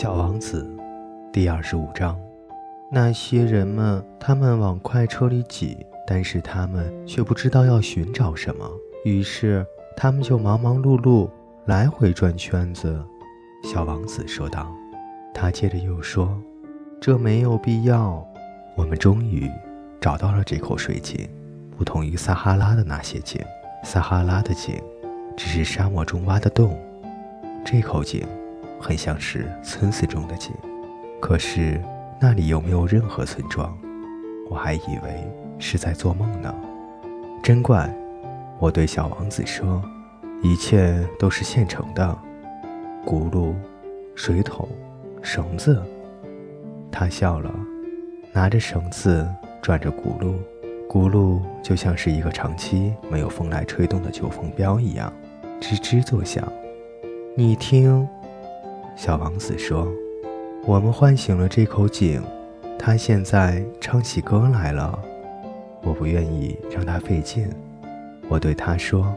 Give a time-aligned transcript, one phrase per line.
[0.00, 0.64] 小王子，
[1.32, 2.16] 第二十五章。
[2.88, 8.64] 那些人们，他们往快车里挤，但是他们却不知道要寻找什么，
[9.04, 9.66] 于是
[9.96, 11.28] 他们就忙忙碌碌，
[11.64, 13.04] 来回转圈子。
[13.64, 14.72] 小王子说道。
[15.34, 16.40] 他接着又说
[17.02, 18.24] ：“这没有必要。
[18.76, 19.50] 我们终于
[20.00, 21.28] 找到了这口水井，
[21.76, 23.40] 不同于撒哈拉的那些井，
[23.82, 24.80] 撒哈拉的井
[25.36, 26.78] 只是沙漠中挖的洞，
[27.64, 28.24] 这口井。”
[28.80, 30.52] 很像是村子中的景，
[31.20, 31.80] 可是
[32.20, 33.76] 那里又没有任何村庄，
[34.48, 36.54] 我还以为是在做梦呢。
[37.42, 37.92] 真怪！
[38.58, 39.82] 我对小王子说
[40.42, 42.18] ：“一切都是现成的，
[43.04, 43.54] 轱辘、
[44.14, 44.68] 水桶、
[45.22, 45.82] 绳子。”
[46.90, 47.54] 他笑了，
[48.32, 49.26] 拿着绳子
[49.62, 50.34] 转着轱辘，
[50.88, 55.12] 轱辘就像是一个长期没有风来吹动的旧风标一样，
[55.60, 56.46] 吱吱作响。
[57.36, 58.08] 你听。
[58.98, 59.86] 小王子说
[60.66, 62.20] ：“我们唤醒了这口井，
[62.76, 64.98] 它现在唱起歌来了。
[65.84, 67.48] 我不愿意让它费劲。
[68.28, 69.14] 我对他说：‘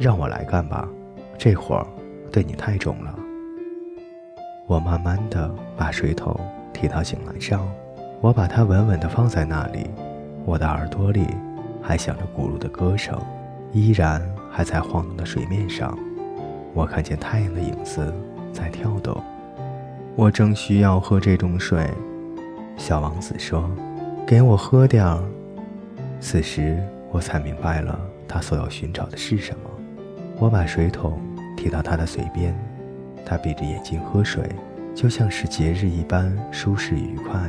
[0.00, 0.88] 让我来干吧，
[1.36, 1.86] 这活儿
[2.32, 3.14] 对你太重了。’
[4.66, 6.34] 我慢慢地把水桶
[6.72, 7.70] 提到井栏上，
[8.22, 9.90] 我把它稳稳地放在那里。
[10.46, 11.26] 我的耳朵里
[11.82, 13.20] 还响着咕噜的歌声，
[13.72, 15.94] 依然还在晃动的水面上。
[16.72, 18.10] 我看见太阳的影子。”
[18.52, 19.20] 在跳动，
[20.14, 21.88] 我正需要喝这种水。
[22.76, 23.70] 小王子说
[24.26, 25.22] ：“给我喝点儿。”
[26.20, 29.70] 此时我才明白了他所要寻找的是什么。
[30.38, 31.20] 我把水桶
[31.56, 32.54] 提到他的嘴边，
[33.24, 34.44] 他闭着眼睛喝水，
[34.94, 37.40] 就像是节日一般舒适愉快。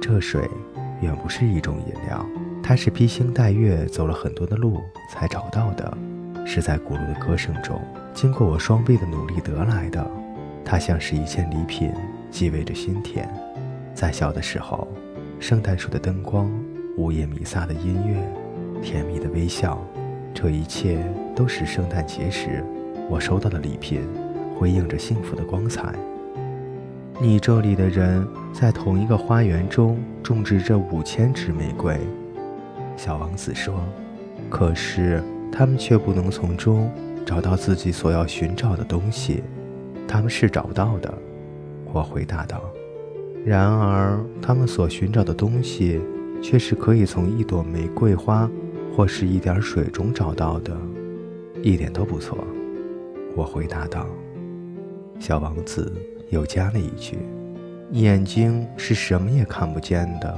[0.00, 0.48] 这水
[1.00, 2.24] 远不是一种饮料，
[2.62, 5.96] 它是披星戴月走了很多的路才找到的，
[6.46, 7.80] 是在鼓噜的歌声中，
[8.14, 10.10] 经过我双倍的努力得来的。
[10.64, 11.92] 它像是一件礼品，
[12.30, 13.28] 寄味着心田。
[13.94, 14.86] 在小的时候，
[15.38, 16.50] 圣诞树的灯光、
[16.96, 19.84] 午夜弥撒的音乐、甜蜜的微笑，
[20.32, 21.04] 这一切
[21.34, 22.64] 都是圣诞节时
[23.08, 24.00] 我收到的礼品，
[24.56, 25.92] 辉映着幸福的光彩。
[27.20, 31.98] 你这里的人在同一个花园中种植着五千枝玫瑰，
[32.96, 33.74] 小王子说。
[34.48, 35.22] 可是
[35.52, 36.90] 他们却不能从中
[37.26, 39.42] 找到自己所要寻找的东西。
[40.10, 41.14] 他们是找不到的，
[41.92, 42.60] 我回答道。
[43.46, 46.00] 然而，他们所寻找的东西，
[46.42, 48.50] 却是可以从一朵玫瑰花
[48.92, 50.76] 或是一点水中找到的，
[51.62, 52.36] 一点都不错。
[53.36, 54.04] 我回答道。
[55.20, 55.92] 小王子
[56.30, 57.16] 又加了一句
[57.92, 60.36] ：“眼睛是什么也看不见的，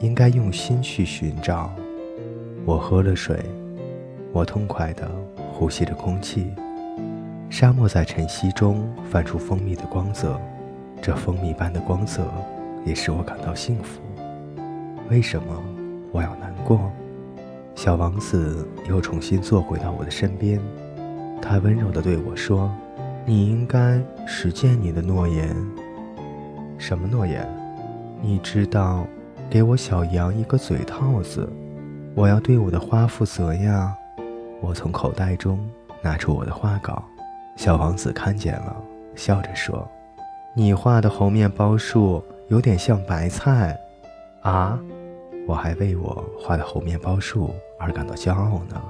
[0.00, 1.70] 应该用心去寻找。”
[2.64, 3.38] 我喝了水，
[4.32, 5.06] 我痛快地
[5.52, 6.46] 呼吸着空气。
[7.52, 10.40] 沙漠在晨曦中泛出蜂蜜的光泽，
[11.02, 12.26] 这蜂蜜般的光泽
[12.82, 14.00] 也使我感到幸福。
[15.10, 15.62] 为什么
[16.12, 16.90] 我要难过？
[17.74, 20.58] 小王子又重新坐回到我的身边，
[21.42, 22.74] 他温柔地对我说
[23.26, 25.54] ：“你应该实践你的诺言。
[26.78, 27.46] 什么诺言？
[28.22, 29.06] 你知道，
[29.50, 31.46] 给我小羊一个嘴套子。
[32.14, 33.94] 我要对我的花负责呀。”
[34.62, 35.60] 我从口袋中
[36.00, 37.04] 拿出我的画稿。
[37.56, 38.76] 小王子看见了，
[39.14, 39.88] 笑着说
[40.56, 43.78] ：“你画的猴面包树有点像白菜，
[44.42, 44.78] 啊！
[45.46, 48.82] 我还为我画的猴面包树而感到骄傲呢。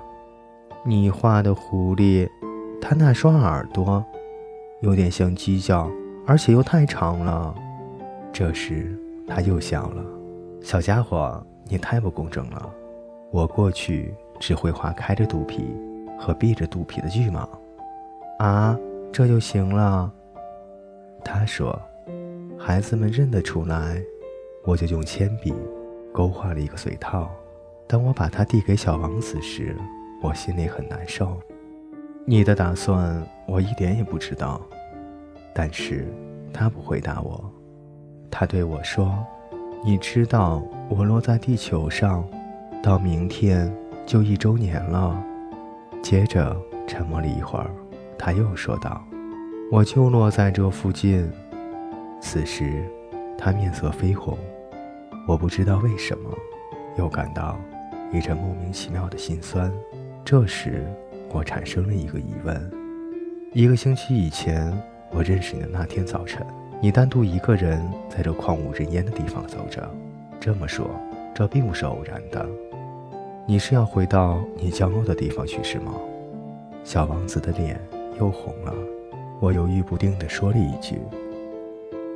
[0.84, 2.28] 你画的狐狸，
[2.80, 4.04] 它那双耳朵
[4.80, 5.90] 有点像犄角，
[6.26, 7.54] 而且又太长了。”
[8.32, 10.02] 这时他又笑了
[10.62, 12.70] ：“小家伙，你太不公正了。
[13.30, 15.76] 我过去只会画开着肚皮
[16.18, 17.46] 和闭着肚皮的巨蟒。”
[18.42, 18.76] 啊，
[19.12, 20.12] 这就行了。
[21.24, 21.80] 他说
[22.58, 24.02] ：“孩子们认得出来。”
[24.66, 25.54] 我就用铅笔
[26.12, 27.30] 勾画了一个嘴套。
[27.86, 29.76] 当我把它递给小王子时，
[30.20, 31.38] 我心里很难受。
[32.24, 34.60] 你的打算我一点也不知道。
[35.54, 36.12] 但是
[36.52, 37.48] 他不回答我。
[38.28, 39.24] 他对我说
[39.86, 42.28] ：“你知道我落在地球上，
[42.82, 43.72] 到明天
[44.04, 45.16] 就一周年了。”
[46.02, 46.56] 接着
[46.88, 47.70] 沉默了一会儿。
[48.24, 49.02] 他又说道
[49.68, 51.28] ：“我就落在这附近。”
[52.22, 52.84] 此时，
[53.36, 54.38] 他面色绯红。
[55.26, 56.30] 我不知道为什么，
[56.96, 57.58] 又感到
[58.12, 59.72] 一阵莫名其妙的心酸。
[60.24, 60.86] 这时，
[61.32, 62.70] 我产生了一个疑问：
[63.52, 64.72] 一个星期以前，
[65.10, 66.46] 我认识你的那天早晨，
[66.80, 69.82] 你单独一个人在这旷无人烟的地方走着。
[70.38, 70.88] 这么说，
[71.34, 72.48] 这并不是偶然的。
[73.48, 75.92] 你是要回到你降落的地方去，是吗？
[76.84, 77.80] 小王子的脸。
[78.18, 78.72] 又红了，
[79.40, 81.00] 我犹豫不定地说了一句：“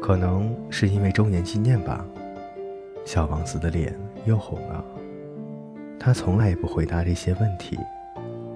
[0.00, 2.04] 可能是因为周年纪念吧。
[3.04, 3.94] 小王子的脸
[4.24, 4.84] 又红了。
[5.98, 7.78] 他从来也不回答这些问题，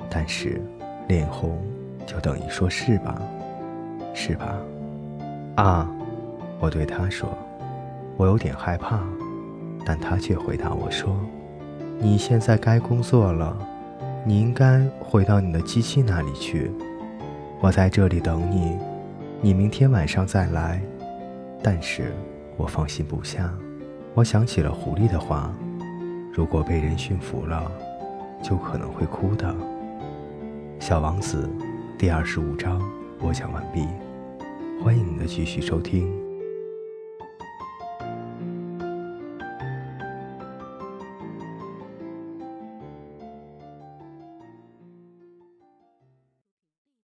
[0.09, 0.61] 但是
[1.09, 1.59] 脸红
[2.07, 3.21] 就等于说是吧？
[4.15, 4.59] 是吧？
[5.57, 5.91] 啊，
[6.61, 7.29] 我对他说，
[8.17, 9.01] 我有点害怕，
[9.85, 11.17] 但他却回答我说
[11.99, 13.57] ：“你现在该工作了，
[14.25, 16.71] 你应该回到你的机器那里去。
[17.61, 18.79] 我在这里等你，
[19.41, 20.81] 你明天晚上再来。”
[21.63, 22.13] 但是
[22.57, 23.53] 我放心不下。
[24.15, 25.55] 我想起了狐狸的话
[26.33, 27.71] ：“如果被人驯服了，
[28.43, 29.55] 就可能会哭的。”
[30.81, 31.49] 小王子，
[31.99, 32.81] 第二十五章
[33.19, 33.87] 播讲完毕，
[34.83, 36.20] 欢迎您的继续收听。